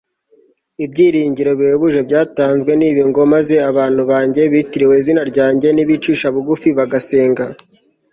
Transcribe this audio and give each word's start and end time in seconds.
ibyiringiro 0.85 1.51
bihebuje 1.59 1.99
byatanzwe 2.07 2.71
ni 2.75 2.85
ibi 2.91 3.03
ngo 3.09 3.21
maze 3.33 3.55
abantu 3.69 4.01
banjye 4.11 4.41
bitiriwe 4.51 4.93
izina 5.01 5.21
ryanjye 5.31 5.67
nibicisha 5.71 6.27
bugufi 6.35 6.67
bagasenga 6.77 7.43